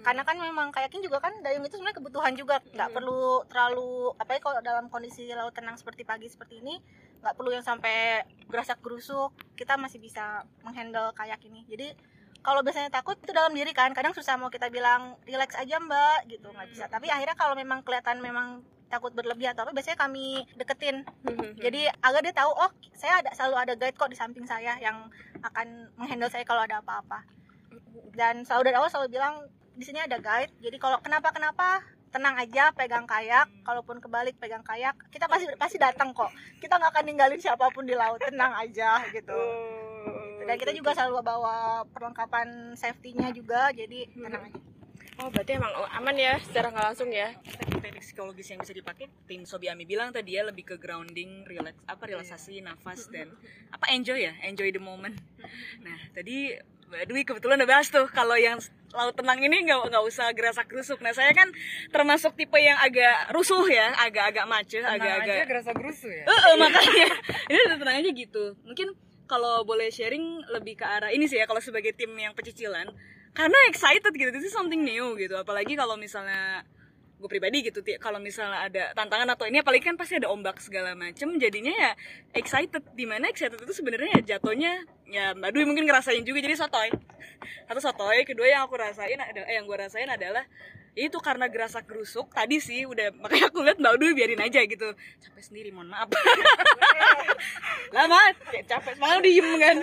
Karena 0.00 0.24
kan 0.24 0.40
memang 0.40 0.72
kayaking 0.72 1.04
juga 1.04 1.20
kan 1.20 1.36
dayung 1.44 1.60
itu 1.68 1.76
sebenarnya 1.76 2.00
kebutuhan 2.00 2.32
juga. 2.40 2.56
Nggak 2.72 2.88
perlu 2.88 3.44
terlalu 3.52 4.16
apa 4.16 4.32
ya 4.32 4.40
kalau 4.40 4.64
dalam 4.64 4.88
kondisi 4.88 5.28
laut 5.36 5.52
tenang 5.52 5.76
seperti 5.76 6.08
pagi 6.08 6.32
seperti 6.32 6.64
ini 6.64 6.80
nggak 7.22 7.38
perlu 7.38 7.54
yang 7.54 7.62
sampai 7.62 8.24
gerasak 8.52 8.84
gerusuk 8.84 9.32
kita 9.56 9.80
masih 9.80 9.96
bisa 9.96 10.44
menghandle 10.60 11.16
kayak 11.16 11.40
ini. 11.48 11.64
Jadi 11.64 11.96
kalau 12.44 12.60
biasanya 12.60 12.90
takut 12.92 13.16
itu 13.16 13.32
dalam 13.32 13.54
diri 13.56 13.72
kan 13.72 13.94
kadang 13.96 14.12
susah 14.12 14.36
mau 14.36 14.50
kita 14.52 14.68
bilang 14.68 15.16
relax 15.24 15.56
aja 15.56 15.80
mbak 15.80 16.28
gitu 16.28 16.52
nggak 16.52 16.68
bisa. 16.68 16.84
Tapi 16.92 17.08
akhirnya 17.08 17.38
kalau 17.38 17.56
memang 17.56 17.80
kelihatan 17.80 18.20
memang 18.20 18.60
takut 18.92 19.16
berlebih 19.16 19.48
atau 19.48 19.64
apa 19.64 19.72
biasanya 19.72 19.96
kami 19.96 20.44
deketin. 20.60 21.08
Jadi 21.56 21.88
agar 22.04 22.20
dia 22.20 22.34
tahu 22.36 22.52
oh 22.52 22.70
saya 22.92 23.24
ada 23.24 23.32
selalu 23.32 23.56
ada 23.56 23.72
guide 23.78 23.96
kok 23.96 24.12
di 24.12 24.18
samping 24.18 24.44
saya 24.44 24.76
yang 24.82 25.08
akan 25.40 25.88
menghandle 25.96 26.28
saya 26.28 26.44
kalau 26.44 26.60
ada 26.60 26.84
apa-apa. 26.84 27.24
Dan 28.12 28.44
selalu 28.44 28.68
dari 28.68 28.76
awal 28.76 28.92
selalu 28.92 29.16
bilang 29.16 29.48
di 29.72 29.84
sini 29.88 30.04
ada 30.04 30.20
guide. 30.20 30.52
Jadi 30.60 30.76
kalau 30.76 31.00
kenapa 31.00 31.32
kenapa 31.32 31.80
tenang 32.12 32.36
aja 32.36 32.70
pegang 32.76 33.08
kayak. 33.08 33.48
Kalaupun 33.64 33.98
kebalik 33.98 34.36
pegang 34.36 34.62
kayak. 34.62 34.94
Kita 35.08 35.26
pasti 35.26 35.48
pasti 35.56 35.76
datang 35.80 36.12
kok. 36.12 36.30
Kita 36.60 36.76
nggak 36.76 36.92
akan 36.92 37.04
ninggalin 37.08 37.40
siapa 37.40 37.72
pun 37.72 37.88
di 37.88 37.96
laut. 37.96 38.20
Tenang 38.20 38.52
aja 38.54 39.00
gitu. 39.10 39.40
Dan 40.44 40.54
kita 40.60 40.76
juga 40.76 40.92
selalu 40.92 41.24
bawa 41.24 41.86
perlengkapan 41.88 42.76
safety-nya 42.76 43.32
juga 43.32 43.72
jadi 43.72 44.06
tenang 44.12 44.52
aja. 44.52 44.60
Oh 45.20 45.28
berarti 45.28 45.60
emang 45.60 45.70
aman 45.92 46.16
ya 46.16 46.40
secara 46.40 46.72
nggak 46.72 46.86
langsung 46.88 47.12
ya? 47.12 47.36
Teknik 47.84 48.00
psikologis 48.00 48.48
yang 48.48 48.64
bisa 48.64 48.72
dipakai 48.72 49.12
tim 49.28 49.44
Sobi 49.44 49.68
Ami 49.68 49.84
bilang 49.84 50.08
tadi 50.08 50.34
ya 50.34 50.42
lebih 50.42 50.64
ke 50.64 50.76
grounding 50.80 51.44
relax 51.44 51.76
apa 51.84 52.08
relaksasi 52.08 52.64
nafas 52.64 53.12
dan 53.12 53.28
apa 53.68 53.92
enjoy 53.92 54.18
ya 54.18 54.32
enjoy 54.48 54.72
the 54.72 54.80
moment. 54.80 55.14
Nah 55.84 55.98
tadi 56.16 56.56
Mbak 56.92 57.08
Dwi 57.08 57.24
kebetulan 57.24 57.56
udah 57.56 57.70
bahas 57.72 57.88
tuh. 57.88 58.04
Kalau 58.12 58.36
yang 58.36 58.60
laut 58.92 59.16
tenang 59.16 59.40
ini 59.40 59.64
nggak 59.64 59.88
nggak 59.88 60.04
usah 60.04 60.28
gerasak 60.36 60.68
gerusuk. 60.68 61.00
Nah 61.00 61.16
saya 61.16 61.32
kan 61.32 61.48
termasuk 61.88 62.36
tipe 62.36 62.60
yang 62.60 62.76
agak 62.76 63.32
rusuh 63.32 63.64
ya 63.64 63.96
agak-agak 63.96 64.44
macet 64.44 64.84
agak-agak 64.84 65.48
gerasa 65.48 65.72
gerusu 65.72 66.12
ya? 66.12 66.28
Eh, 66.28 66.40
eh, 66.52 66.56
makanya. 66.60 67.08
Ini 67.50 67.58
udah 67.72 67.78
tenang 67.80 67.96
aja 68.04 68.10
gitu. 68.12 68.44
Mungkin 68.68 68.92
kalau 69.24 69.64
boleh 69.64 69.88
sharing 69.88 70.44
lebih 70.52 70.76
ke 70.76 70.84
arah 70.84 71.08
ini 71.08 71.24
sih 71.24 71.40
ya 71.40 71.48
kalau 71.48 71.64
sebagai 71.64 71.96
tim 71.96 72.12
yang 72.12 72.36
pecicilan. 72.36 72.92
Karena 73.32 73.56
excited 73.72 74.12
gitu 74.12 74.28
this 74.28 74.44
is 74.44 74.52
something 74.52 74.84
new 74.84 75.16
gitu. 75.16 75.32
Apalagi 75.40 75.72
kalau 75.72 75.96
misalnya 75.96 76.68
gue 77.22 77.30
pribadi 77.30 77.62
gitu 77.62 77.78
kalau 78.02 78.18
misalnya 78.18 78.66
ada 78.66 78.90
tantangan 78.98 79.30
atau 79.38 79.46
ini 79.46 79.62
apalagi 79.62 79.86
kan 79.86 79.94
pasti 79.94 80.18
ada 80.18 80.26
ombak 80.26 80.58
segala 80.58 80.98
macem 80.98 81.30
jadinya 81.38 81.70
ya 81.70 81.90
excited. 82.34 82.82
Di 82.98 83.06
mana 83.06 83.30
excited 83.30 83.62
itu 83.62 83.70
sebenarnya 83.70 84.18
ya 84.18 84.36
jatuhnya 84.36 84.72
ya 85.06 85.38
mbak 85.38 85.54
Dwi 85.54 85.62
mungkin 85.62 85.86
ngerasain 85.86 86.26
juga. 86.26 86.42
Jadi 86.42 86.58
sotoy. 86.58 86.90
Satu 87.70 87.78
sotoy 87.78 88.26
kedua 88.26 88.50
yang 88.50 88.66
aku 88.66 88.74
rasain 88.74 89.22
ada 89.22 89.46
eh, 89.46 89.54
yang 89.54 89.70
gue 89.70 89.78
rasain 89.78 90.10
adalah 90.10 90.42
itu 90.92 91.16
karena 91.24 91.48
gerasak 91.48 91.88
gerusuk 91.88 92.28
tadi 92.36 92.60
sih 92.60 92.84
udah 92.84 93.16
makanya 93.16 93.48
aku 93.48 93.64
lihat 93.64 93.78
mbak 93.78 93.94
Dwi 94.02 94.10
biarin 94.18 94.42
aja 94.42 94.60
gitu. 94.66 94.88
Capek 95.22 95.42
sendiri 95.46 95.70
mohon 95.70 95.94
maaf. 95.94 96.10
Lama 97.96 98.18
capek 98.66 98.98
malah 98.98 99.22
diem 99.22 99.46
kan. 99.62 99.78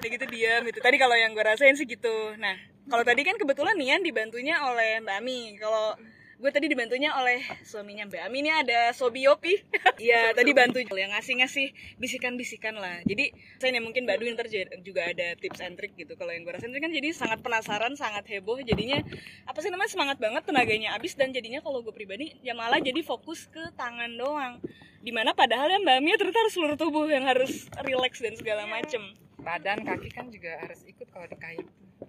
Kayak 0.00 0.10
gitu 0.16 0.24
diem 0.32 0.62
gitu. 0.72 0.80
Tadi 0.80 0.96
kalau 0.96 1.12
yang 1.12 1.36
gue 1.36 1.44
rasain 1.44 1.76
sih 1.76 1.84
gitu. 1.84 2.32
Nah 2.40 2.56
kalau 2.84 3.04
tadi 3.04 3.24
kan 3.24 3.36
kebetulan 3.40 3.76
Nian 3.80 4.04
dibantunya 4.04 4.60
oleh 4.60 5.00
Mbak 5.00 5.16
Ami. 5.20 5.56
Kalau 5.56 5.96
gue 6.34 6.50
tadi 6.50 6.66
dibantunya 6.66 7.14
oleh 7.14 7.40
suaminya 7.62 8.04
Mbak 8.10 8.22
Ami. 8.26 8.36
Ini 8.44 8.50
ada 8.66 8.80
Sobi 8.92 9.26
Yopi. 9.26 9.54
Iya 9.94 10.34
tadi 10.34 10.50
bantu 10.50 10.82
yang 10.82 11.14
ngasih-ngasih 11.14 11.96
bisikan-bisikan 12.02 12.74
lah. 12.74 12.98
Jadi 13.06 13.30
saya 13.62 13.70
nih 13.70 13.82
mungkin 13.82 14.04
Mbak 14.04 14.16
Dwi 14.18 14.28
ntar 14.34 14.46
juga 14.82 15.06
ada 15.06 15.38
tips 15.38 15.62
and 15.62 15.78
trick 15.78 15.94
gitu. 15.94 16.18
Kalau 16.18 16.34
yang 16.34 16.42
gue 16.42 16.50
rasain 16.50 16.74
kan 16.74 16.90
jadi 16.90 17.14
sangat 17.14 17.40
penasaran 17.46 17.94
sangat 17.94 18.26
heboh. 18.26 18.58
Jadinya 18.58 18.98
apa 19.46 19.58
sih 19.62 19.70
namanya 19.70 19.94
semangat 19.94 20.18
banget 20.18 20.42
tenaganya 20.44 20.98
habis. 20.98 21.14
Dan 21.14 21.30
jadinya 21.30 21.62
kalau 21.62 21.80
gue 21.86 21.94
pribadi 21.94 22.34
ya 22.42 22.58
malah 22.58 22.82
jadi 22.82 23.00
fokus 23.06 23.46
ke 23.46 23.62
tangan 23.78 24.18
doang. 24.18 24.58
Di 24.98 25.14
mana 25.14 25.30
padahal 25.30 25.70
ya 25.70 25.78
Mbak 25.78 25.96
Ami 26.02 26.10
ternyata 26.18 26.40
harus 26.42 26.54
seluruh 26.58 26.76
tubuh 26.76 27.06
yang 27.06 27.24
harus 27.24 27.70
relax 27.86 28.18
dan 28.18 28.34
segala 28.34 28.66
macem. 28.66 29.14
Badan 29.38 29.86
kaki 29.86 30.10
kan 30.10 30.26
juga 30.32 30.58
harus 30.58 30.82
ikut 30.88 31.06
kalau 31.14 31.30
di 31.30 31.38
kayak 31.38 31.68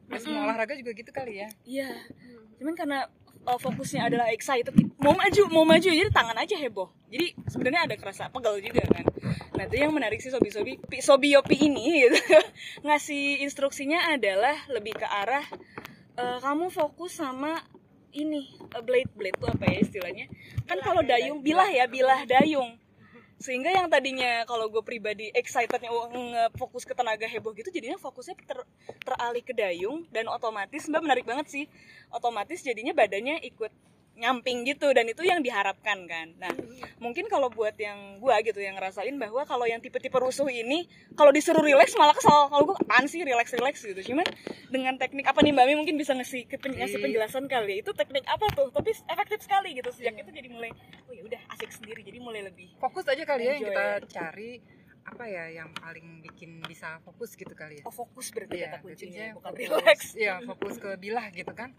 ya, 0.10 0.18
semua 0.18 0.50
olahraga 0.50 0.74
juga 0.74 0.92
gitu 0.96 1.12
kali 1.14 1.44
ya. 1.44 1.50
Iya. 1.68 1.92
Cuman 2.58 2.74
karena 2.74 3.00
uh, 3.46 3.60
fokusnya 3.62 4.10
adalah 4.10 4.28
excited, 4.34 4.74
mau 4.98 5.14
maju, 5.14 5.44
mau 5.54 5.66
maju 5.66 5.86
jadi 5.86 6.10
tangan 6.10 6.36
aja 6.38 6.58
heboh. 6.58 6.90
Jadi 7.14 7.38
sebenarnya 7.48 7.86
ada 7.88 7.96
kerasa 7.96 8.28
pegel 8.34 8.60
juga 8.62 8.84
kan. 8.90 9.06
Nah 9.56 9.64
itu 9.70 9.76
yang 9.80 9.94
menarik 9.94 10.20
sih 10.20 10.34
sobi-sobi, 10.34 10.82
Pi- 10.82 11.02
sobi 11.02 11.38
yopi 11.38 11.56
ini 11.70 11.86
gitu. 12.10 12.20
ngasih 12.84 13.46
instruksinya 13.46 14.12
adalah 14.12 14.58
lebih 14.74 14.98
ke 14.98 15.08
arah 15.08 15.46
uh, 16.20 16.38
kamu 16.42 16.74
fokus 16.74 17.22
sama 17.22 17.62
ini 18.16 18.52
uh, 18.76 18.84
blade 18.84 19.12
blade 19.16 19.38
tuh 19.40 19.48
apa 19.48 19.64
ya 19.70 19.80
istilahnya? 19.80 20.26
Kan 20.66 20.82
kalau 20.82 21.06
dayung 21.06 21.40
bilah 21.46 21.70
ya 21.70 21.86
bilah 21.88 22.26
dayung 22.28 22.76
sehingga 23.36 23.68
yang 23.68 23.92
tadinya 23.92 24.48
kalau 24.48 24.72
gue 24.72 24.80
pribadi 24.80 25.28
excitednya 25.36 25.92
oh, 25.92 26.08
fokus 26.56 26.88
ke 26.88 26.96
tenaga 26.96 27.28
heboh 27.28 27.52
gitu 27.52 27.68
jadinya 27.68 28.00
fokusnya 28.00 28.36
ter, 28.48 28.64
teralih 29.04 29.44
ke 29.44 29.52
dayung 29.52 30.08
dan 30.16 30.32
otomatis 30.32 30.88
mbak 30.88 31.04
menarik 31.04 31.26
banget 31.28 31.48
sih. 31.52 31.66
Otomatis 32.16 32.64
jadinya 32.64 32.96
badannya 32.96 33.44
ikut 33.44 33.72
nyamping 34.16 34.64
gitu 34.64 34.88
dan 34.96 35.06
itu 35.06 35.22
yang 35.28 35.44
diharapkan 35.44 36.08
kan. 36.08 36.32
Nah 36.40 36.52
mungkin 37.04 37.28
kalau 37.28 37.52
buat 37.52 37.76
yang 37.76 38.18
gua 38.24 38.40
gitu 38.42 38.58
yang 38.64 38.80
ngerasain 38.80 39.12
bahwa 39.20 39.44
kalau 39.44 39.68
yang 39.68 39.84
tipe-tipe 39.84 40.16
rusuh 40.16 40.48
ini 40.48 40.88
kalau 41.20 41.36
disuruh 41.36 41.62
relax 41.62 41.92
malah 42.00 42.16
kesal 42.16 42.48
kalau 42.48 42.64
gua 42.72 42.78
apaan 42.80 43.06
sih 43.06 43.22
relax 43.22 43.52
relax? 43.52 43.84
gitu. 43.84 44.16
Cuman 44.16 44.24
dengan 44.72 44.96
teknik 44.96 45.28
apa 45.28 45.44
nih 45.44 45.52
mbak 45.52 45.66
Mi? 45.68 45.74
Mungkin 45.76 45.96
bisa 46.00 46.16
ngasih 46.16 46.48
ngasih 46.48 46.98
Iya. 46.98 47.04
penjelasan 47.04 47.46
kali 47.52 47.84
itu 47.84 47.92
teknik 47.92 48.24
apa 48.26 48.48
tuh? 48.56 48.72
Tapi 48.72 48.96
efektif 48.96 49.40
sekali 49.44 49.76
gitu. 49.76 49.92
Sejak 49.92 50.16
itu 50.16 50.32
jadi 50.32 50.48
mulai 50.48 50.72
oh 51.06 51.14
ya 51.14 51.22
udah 51.28 51.42
asik 51.54 51.70
sendiri. 51.76 52.02
Jadi 52.02 52.18
mulai 52.24 52.42
lebih 52.48 52.72
fokus 52.80 53.04
aja 53.12 53.22
kali 53.28 53.44
ya 53.46 53.60
yang 53.60 53.68
kita 53.68 53.86
cari 54.08 54.64
apa 55.06 55.24
ya 55.24 55.46
yang 55.54 55.70
paling 55.72 56.20
bikin 56.22 56.60
bisa 56.62 56.98
fokus 57.00 57.34
gitu 57.34 57.54
kali 57.54 57.78
ya 57.78 57.84
oh 57.84 57.94
fokus 57.94 58.30
berarti 58.30 58.58
Iya, 58.58 58.68
kata 58.68 58.78
kuncinya 58.82 59.14
berarti 59.14 59.30
bukan 59.32 59.52
fokus- 59.52 59.70
relax 59.72 60.00
Iya, 60.20 60.34
fokus 60.44 60.76
ke 60.76 60.90
bilah 60.96 61.28
gitu 61.30 61.54
kan. 61.54 61.70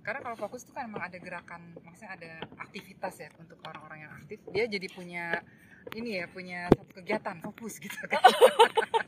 Karena 0.00 0.20
kalau 0.22 0.36
fokus 0.38 0.62
tuh 0.62 0.72
kan 0.72 0.86
emang 0.86 1.02
ada 1.02 1.18
gerakan, 1.18 1.60
maksudnya 1.76 2.14
ada 2.14 2.30
aktivitas 2.56 3.14
ya 3.18 3.28
untuk 3.36 3.60
orang-orang 3.60 3.98
yang 4.02 4.12
aktif. 4.14 4.38
Dia 4.48 4.64
jadi 4.64 4.88
punya 4.88 5.42
ini 5.90 6.16
ya, 6.16 6.24
punya 6.26 6.70
satu 6.70 6.92
kegiatan 6.94 7.36
fokus 7.40 7.76
gitu 7.76 7.98
kan. 8.06 8.22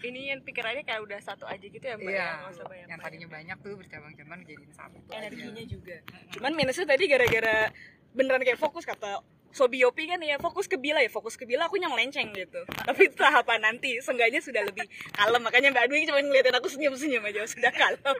Ini 0.00 0.32
yang 0.32 0.40
pikirannya 0.40 0.80
kayak 0.80 1.00
udah 1.02 1.20
satu 1.20 1.44
aja 1.44 1.60
gitu 1.60 1.76
ya 1.78 1.92
mbak 1.94 2.08
Iya, 2.08 2.24
ya 2.24 2.64
banyak 2.64 2.88
yang 2.88 2.98
tadinya 2.98 3.28
banyak 3.28 3.56
tuh 3.60 3.76
bercabang-cabang 3.76 4.40
jadiin 4.42 4.72
satu 4.72 4.96
aja. 4.98 5.12
energinya 5.20 5.60
juga 5.62 5.96
cuman 6.32 6.52
minusnya 6.54 6.88
tadi 6.88 7.04
gara-gara 7.04 7.68
beneran 8.10 8.40
kayak 8.40 8.56
fokus 8.56 8.82
kata 8.82 9.20
Sobi 9.50 9.82
Yopi 9.82 10.06
kan 10.06 10.22
ya 10.22 10.38
fokus 10.38 10.70
ke 10.70 10.78
bila 10.78 11.02
ya 11.02 11.10
fokus 11.10 11.34
ke 11.34 11.42
bila 11.42 11.66
aku 11.66 11.76
yang 11.76 11.90
melenceng 11.90 12.30
gitu. 12.30 12.62
Tapi 12.86 13.10
tahapan 13.10 13.58
nanti 13.58 13.98
seenggaknya 13.98 14.38
sudah 14.38 14.62
lebih 14.62 14.86
kalem. 15.10 15.42
Makanya 15.42 15.74
Mbak 15.74 15.86
Dwi 15.90 16.06
cuma 16.06 16.22
ngeliatin 16.22 16.54
aku 16.54 16.68
senyum-senyum 16.70 17.26
aja 17.26 17.42
sudah 17.50 17.72
kalem. 17.74 18.18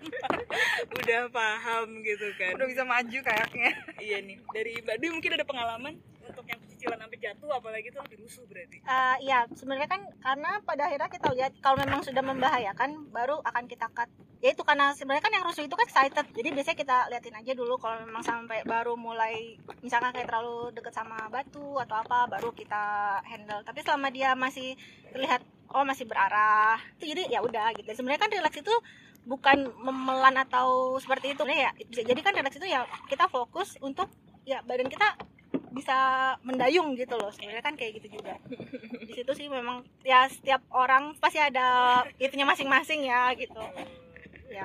Udah 0.99 1.31
paham 1.31 2.03
gitu 2.03 2.27
kan. 2.35 2.59
Udah 2.59 2.67
bisa 2.67 2.83
maju 2.83 3.19
kayaknya. 3.23 3.71
iya 4.03 4.19
nih 4.19 4.43
dari 4.51 4.73
Mbak 4.83 4.97
Dwi 4.99 5.09
mungkin 5.15 5.31
ada 5.39 5.47
pengalaman 5.47 5.95
untuk 6.27 6.47
yang 6.47 6.61
cicilan 6.71 6.99
sampai 6.99 7.19
jatuh 7.19 7.51
apalagi 7.51 7.87
itu 7.91 7.99
lebih 7.99 8.19
rusuh 8.27 8.45
berarti. 8.47 8.77
Eh, 8.83 9.17
iya 9.27 9.47
sebenarnya 9.55 9.89
kan 9.91 10.03
karena 10.23 10.51
pada 10.67 10.83
akhirnya 10.91 11.11
kita 11.11 11.29
lihat 11.35 11.53
kalau 11.63 11.79
memang 11.79 12.03
sudah 12.03 12.23
membahayakan 12.23 13.11
baru 13.11 13.39
akan 13.43 13.67
kita 13.67 13.87
cut 13.95 14.11
ya 14.41 14.57
itu 14.57 14.63
karena 14.65 14.97
sebenarnya 14.97 15.25
kan 15.25 15.33
yang 15.37 15.45
rusuh 15.45 15.65
itu 15.69 15.77
kan 15.77 15.85
excited. 15.85 16.27
Jadi 16.33 16.49
biasanya 16.57 16.79
kita 16.81 16.97
liatin 17.13 17.37
aja 17.37 17.53
dulu 17.53 17.77
kalau 17.77 18.01
memang 18.09 18.25
sampai 18.25 18.65
baru 18.65 18.97
mulai 18.97 19.61
misalkan 19.85 20.17
kayak 20.17 20.33
terlalu 20.33 20.73
deket 20.73 20.97
sama 20.97 21.29
batu 21.29 21.77
atau 21.77 22.01
apa 22.01 22.25
baru 22.25 22.49
kita 22.57 23.21
handle. 23.21 23.61
Tapi 23.61 23.85
selama 23.85 24.09
dia 24.09 24.33
masih 24.33 24.81
terlihat 25.13 25.45
oh 25.77 25.85
masih 25.85 26.09
berarah 26.09 26.81
itu 26.97 27.13
jadi 27.13 27.29
ya 27.29 27.45
udah 27.45 27.77
gitu. 27.77 27.93
Sebenarnya 27.93 28.21
kan 28.25 28.33
relax 28.33 28.55
itu 28.57 28.75
bukan 29.29 29.69
memelan 29.77 30.41
atau 30.41 30.97
seperti 30.97 31.37
itu. 31.37 31.45
Ya 31.45 31.77
bisa 31.77 32.01
jadi 32.01 32.21
kan 32.25 32.33
relax 32.33 32.57
itu 32.57 32.65
ya 32.65 32.89
kita 33.13 33.29
fokus 33.29 33.77
untuk 33.85 34.09
ya 34.49 34.65
badan 34.65 34.89
kita 34.89 35.21
bisa 35.77 36.33
mendayung 36.49 36.97
gitu 36.97 37.21
loh. 37.21 37.29
Sebenarnya 37.29 37.61
kan 37.61 37.77
kayak 37.77 38.01
gitu 38.01 38.17
juga. 38.17 38.41
Di 39.05 39.13
situ 39.13 39.33
sih 39.37 39.53
memang 39.53 39.85
ya 40.01 40.25
setiap 40.33 40.65
orang 40.73 41.13
pasti 41.21 41.37
ada 41.37 42.01
itunya 42.17 42.49
masing-masing 42.49 43.05
ya 43.05 43.37
gitu 43.37 43.61
ya 44.51 44.63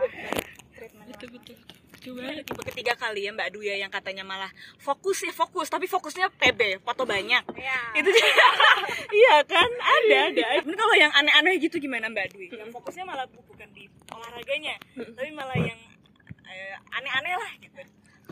betul 1.08 1.30
betul 1.38 1.58
Coba 2.06 2.22
tipe 2.38 2.62
ketiga 2.70 2.94
kali 2.94 3.25
ya 3.25 3.34
Mbak 3.34 3.50
Dwi 3.50 3.65
ya 3.65 3.82
yang 3.82 3.89
katanya 3.89 4.22
malah 4.22 4.54
fokus 4.77 5.25
ya 5.25 5.34
fokus. 5.34 5.74
Tapi 5.74 5.89
fokusnya 5.89 6.30
PB 6.38 6.86
foto 6.86 7.01
banyak. 7.01 7.42
Ya 7.58 7.80
itu 7.98 8.06
dia. 8.13 8.30
Iya 9.10 9.42
kan? 9.42 9.65
Ada 9.65 10.18
ada. 10.30 10.46
Ini 10.62 10.75
kalau 10.77 10.94
yang 10.94 11.10
aneh-aneh 11.10 11.58
gitu 11.58 11.82
gimana 11.82 12.06
Mbak 12.13 12.38
Dwi? 12.38 12.54
Yang 12.54 12.70
fokusnya 12.77 13.10
malah 13.10 13.25
bu- 13.25 13.42
bukan 13.50 13.65
di 13.74 13.89
olahraganya 14.13 14.77
tapi 14.94 15.34
malah 15.34 15.58
yang 15.58 15.80
eh, 16.46 16.75
aneh-aneh 16.94 17.34
lah 17.34 17.51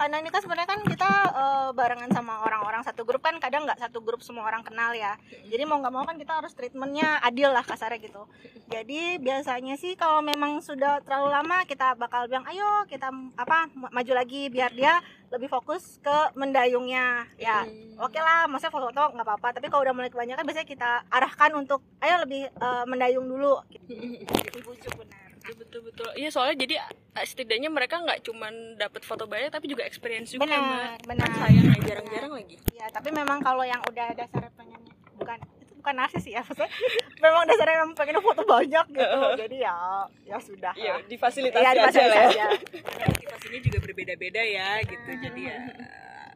karena 0.03 0.19
ini 0.19 0.35
kan 0.35 0.43
sebenarnya 0.43 0.67
kan 0.67 0.83
kita 0.83 1.11
eh, 1.31 1.69
barengan 1.71 2.11
sama 2.11 2.43
orang-orang 2.43 2.83
satu 2.83 3.07
grup 3.07 3.23
kan 3.23 3.39
kadang 3.39 3.63
nggak 3.63 3.79
satu 3.79 4.03
grup 4.03 4.19
semua 4.19 4.43
orang 4.43 4.59
kenal 4.59 4.91
ya. 4.91 5.15
Jadi 5.47 5.63
mau 5.63 5.79
nggak 5.79 5.93
mau 5.95 6.03
kan 6.03 6.19
kita 6.19 6.43
harus 6.43 6.51
treatmentnya 6.51 7.23
adil 7.23 7.55
lah 7.55 7.63
kasarnya 7.63 8.03
gitu. 8.03 8.27
Jadi 8.67 9.23
biasanya 9.23 9.79
sih 9.79 9.95
kalau 9.95 10.19
memang 10.19 10.59
sudah 10.59 10.99
terlalu 11.07 11.31
lama 11.31 11.63
kita 11.63 11.95
bakal 11.95 12.27
bilang 12.27 12.43
ayo 12.51 12.83
kita 12.91 13.15
apa 13.39 13.71
ma- 13.79 13.95
maju 13.95 14.11
lagi 14.11 14.51
biar 14.51 14.75
dia 14.75 14.99
lebih 15.31 15.47
fokus 15.47 16.03
ke 16.03 16.35
mendayungnya. 16.35 17.23
Ya 17.39 17.63
oke 17.95 18.19
lah 18.19 18.51
maksudnya 18.51 18.75
foto-foto 18.75 19.15
nggak 19.15 19.23
apa-apa. 19.23 19.55
Tapi 19.55 19.71
kalau 19.71 19.87
udah 19.87 19.95
mulai 19.95 20.11
kebanyakan 20.11 20.43
biasanya 20.43 20.67
kita 20.67 20.91
arahkan 21.07 21.55
untuk 21.55 21.79
ayo 22.03 22.27
lebih 22.27 22.51
eh, 22.51 22.83
mendayung 22.91 23.23
dulu. 23.23 23.63
Gitu. 23.71 23.87
dibujuk 24.59 24.99
benar 24.99 25.22
betul 25.43 25.55
betul 25.59 25.81
betul. 25.83 26.09
Iya 26.15 26.29
soalnya 26.29 26.55
jadi 26.57 26.75
eh, 27.13 27.25
setidaknya 27.25 27.67
mereka 27.67 27.99
nggak 27.99 28.23
cuman 28.23 28.53
dapat 28.75 29.03
foto 29.03 29.23
banyak 29.25 29.49
tapi 29.49 29.67
juga 29.67 29.83
experience 29.83 30.31
juga 30.31 30.47
benar 30.47 30.59
mbak. 30.59 31.03
benar. 31.05 31.27
Kan 31.27 31.35
sayang 31.37 31.65
ya 31.67 31.77
jarang-jarang 31.85 32.31
lagi. 32.33 32.55
Ya, 32.73 32.85
tapi 32.87 33.09
memang 33.11 33.39
kalau 33.39 33.61
yang 33.61 33.83
udah 33.83 34.07
dasar 34.13 34.47
pengennya 34.51 34.79
bukan 35.13 35.37
itu 35.59 35.73
bukan 35.75 35.93
narsis 35.93 36.23
ya, 36.25 36.39
maksudnya. 36.41 36.71
Memang 37.23 37.43
dasarnya 37.43 37.75
memang 37.77 37.93
pengen 37.93 38.19
foto 38.19 38.43
banyak 38.43 38.85
gitu. 38.89 39.19
Jadi 39.37 39.57
ya 39.59 39.75
ya 40.23 40.37
sudah. 40.37 40.73
iya 40.73 40.95
difasilitasi 41.01 41.59
Iya, 41.59 41.69
aja 41.69 41.79
difasilitasi 41.81 42.17
ya. 42.17 42.25
aja. 42.25 42.47
karena 42.81 43.05
motivasinya 43.09 43.59
juga 43.61 43.77
berbeda-beda 43.79 44.41
ya 44.41 44.69
gitu. 44.81 45.09
Jadi 45.21 45.41
ya 45.43 45.57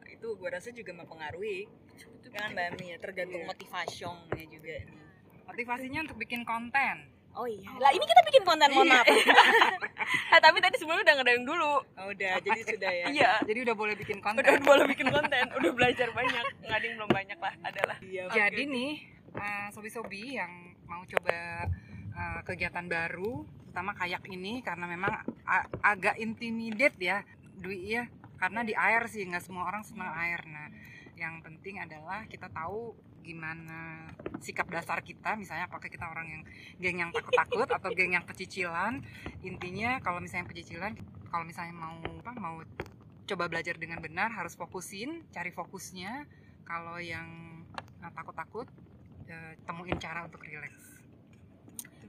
itu 0.06 0.26
gue 0.30 0.48
rasa 0.48 0.68
juga 0.70 0.92
mempengaruhi. 0.94 1.64
Kan 2.28 2.52
Mbak 2.52 2.68
Mi 2.76 2.92
ya 2.92 2.98
tergantung 2.98 3.40
motivasinya 3.42 4.12
juga 4.44 4.74
nih. 4.78 5.00
Motivasinya 5.44 6.00
untuk 6.04 6.16
bikin 6.18 6.44
konten. 6.44 7.08
Oh 7.38 7.46
iya. 7.46 7.70
Lah 7.78 7.90
ini 7.94 8.04
kita 8.04 8.22
bikin 8.26 8.42
konten 8.42 8.68
mohon 8.74 8.90
maaf. 8.90 9.06
Eh 9.06 10.40
tapi 10.44 10.58
tadi 10.58 10.76
sebelumnya 10.76 11.06
udah 11.06 11.16
ngedayung 11.22 11.46
dulu. 11.46 11.74
Oh, 11.78 12.06
udah. 12.10 12.34
Jadi 12.42 12.60
sudah 12.66 12.90
ya. 12.90 13.06
Iya. 13.08 13.32
Jadi 13.46 13.58
udah 13.62 13.74
boleh 13.78 13.94
bikin 13.94 14.18
konten. 14.18 14.42
udah 14.42 14.62
boleh 14.66 14.84
bikin 14.90 15.08
konten. 15.08 15.44
Udah 15.54 15.72
belajar 15.72 16.08
banyak. 16.10 16.44
Ngading 16.66 16.92
belum 16.98 17.10
banyak 17.10 17.38
lah 17.38 17.54
adalah 17.62 17.96
iya 18.02 18.22
Jadi 18.34 18.62
nih, 18.66 18.92
eh, 19.38 19.66
sobi-sobi 19.70 20.36
yang 20.36 20.50
mau 20.90 21.06
coba 21.06 21.68
eh, 22.18 22.40
kegiatan 22.42 22.84
baru, 22.90 23.46
terutama 23.70 23.94
kayak 23.94 24.26
ini 24.26 24.58
karena 24.66 24.90
memang 24.90 25.22
agak 25.86 26.18
intimidate 26.18 26.98
ya, 26.98 27.22
Dwi 27.54 27.94
ya, 27.94 28.04
karena 28.42 28.66
di 28.66 28.74
air 28.74 29.06
sih 29.06 29.22
nggak 29.22 29.44
semua 29.44 29.70
orang 29.70 29.86
senang 29.86 30.10
air. 30.18 30.42
Nah, 30.50 30.66
yang 31.14 31.42
penting 31.42 31.82
adalah 31.82 32.26
kita 32.26 32.50
tahu 32.50 32.94
gimana 33.28 34.08
sikap 34.40 34.72
dasar 34.72 35.04
kita, 35.04 35.36
misalnya 35.36 35.68
apakah 35.68 35.92
kita 35.92 36.08
orang 36.08 36.26
yang 36.32 36.42
geng 36.80 36.96
yang 37.04 37.10
takut-takut 37.12 37.68
atau 37.68 37.92
geng 37.92 38.16
yang 38.16 38.24
pecicilan. 38.24 39.04
Intinya 39.44 40.00
kalau 40.00 40.24
misalnya 40.24 40.48
pecicilan, 40.48 40.96
kalau 41.28 41.44
misalnya 41.44 41.76
mau 41.76 42.00
apa 42.24 42.32
mau 42.40 42.56
coba 43.28 43.44
belajar 43.52 43.76
dengan 43.76 44.00
benar 44.00 44.32
harus 44.32 44.56
fokusin, 44.56 45.28
cari 45.28 45.52
fokusnya. 45.52 46.24
Kalau 46.64 46.96
yang 46.96 47.28
eh, 47.76 48.12
takut-takut 48.16 48.64
eh, 49.28 49.60
temuin 49.68 50.00
cara 50.00 50.24
untuk 50.24 50.40
relax 50.48 50.98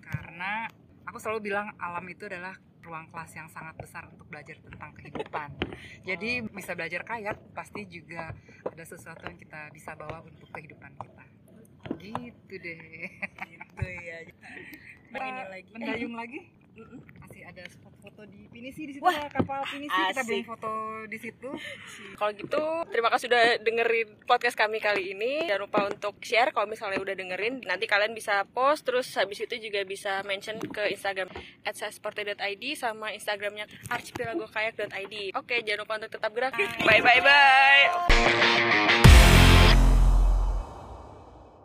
karena 0.09 0.65
aku 1.05 1.17
selalu 1.21 1.53
bilang 1.53 1.69
alam 1.77 2.01
itu 2.09 2.25
adalah 2.25 2.57
ruang 2.83 3.05
kelas 3.11 3.31
yang 3.35 3.47
sangat 3.51 3.75
besar 3.77 4.07
untuk 4.07 4.27
belajar 4.31 4.55
tentang 4.61 4.91
kehidupan. 4.95 5.49
Jadi 6.09 6.45
bisa 6.47 6.71
belajar 6.73 7.01
kayak 7.03 7.35
pasti 7.53 7.85
juga 7.85 8.31
ada 8.65 8.83
sesuatu 8.85 9.27
yang 9.27 9.37
kita 9.37 9.69
bisa 9.75 9.93
bawa 9.95 10.23
untuk 10.23 10.47
kehidupan 10.55 10.91
kita. 10.95 11.25
Gitu 11.99 12.53
deh. 12.59 13.07
Gitu 13.45 13.85
ya. 13.85 14.17
Ini 15.09 15.43
lagi. 15.49 15.69
Mendayung 15.73 16.15
lagi 16.15 16.39
ada 17.49 17.63
spot 17.65 17.93
foto 17.99 18.21
di 18.29 18.45
Pinisi 18.53 18.85
di 18.85 18.93
situ 18.93 19.03
Wah, 19.03 19.25
kapal 19.31 19.65
Pinisi 19.65 19.89
kita 19.89 20.21
asik. 20.21 20.25
belum 20.29 20.45
foto 20.45 20.71
di 21.09 21.17
situ 21.17 21.49
Kalau 22.15 22.31
gitu, 22.35 22.63
terima 22.93 23.09
kasih 23.09 23.25
sudah 23.29 23.43
dengerin 23.63 24.07
podcast 24.27 24.55
kami 24.59 24.83
kali 24.83 25.15
ini. 25.15 25.47
Jangan 25.47 25.63
lupa 25.63 25.79
untuk 25.87 26.19
share 26.19 26.51
kalau 26.51 26.67
misalnya 26.67 26.99
udah 26.99 27.15
dengerin. 27.15 27.63
Nanti 27.63 27.87
kalian 27.87 28.11
bisa 28.11 28.43
post, 28.51 28.83
terus 28.83 29.07
habis 29.15 29.39
itu 29.39 29.55
juga 29.59 29.83
bisa 29.87 30.19
mention 30.27 30.59
ke 30.59 30.91
Instagram 30.91 31.31
@sasporte.id 31.63 32.63
sama 32.75 33.15
Instagramnya 33.15 33.65
archipelagokayak.id. 33.87 35.35
Oke, 35.39 35.63
jangan 35.63 35.79
lupa 35.87 35.93
untuk 36.03 36.11
tetap 36.19 36.31
gerak. 36.35 36.53
Bye 36.83 37.01
bye 37.01 37.21
bye. 37.23 39.18